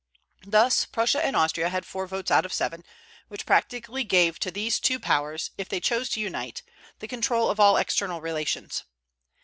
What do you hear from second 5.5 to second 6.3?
if they chose to